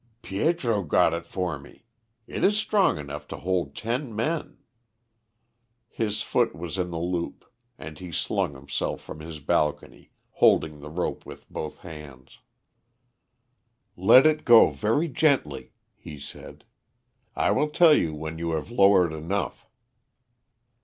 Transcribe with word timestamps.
"Pietro 0.23 0.81
got 0.81 1.13
it 1.13 1.27
for 1.27 1.59
me. 1.59 1.85
It 2.25 2.43
is 2.43 2.57
strong 2.57 2.97
enough 2.97 3.27
to 3.27 3.37
hold 3.37 3.75
ten 3.75 4.15
men." 4.15 4.57
His 5.89 6.23
foot 6.23 6.55
was 6.55 6.79
in 6.79 6.89
the 6.89 6.97
loop, 6.97 7.45
and 7.77 7.99
he 7.99 8.11
slung 8.11 8.55
himself 8.55 8.99
from 8.99 9.19
his 9.19 9.39
balcony, 9.39 10.09
holding 10.31 10.79
the 10.79 10.89
rope 10.89 11.23
with 11.23 11.47
both 11.51 11.77
hands. 11.81 12.39
"Let 13.95 14.25
it 14.25 14.43
go 14.43 14.71
very 14.71 15.07
gently," 15.07 15.71
he 15.93 16.17
said. 16.17 16.65
"I 17.35 17.51
will 17.51 17.69
tell 17.69 17.93
you 17.93 18.15
when 18.15 18.39
you 18.39 18.53
have 18.53 18.71
lowered 18.71 19.13
enough." 19.13 19.67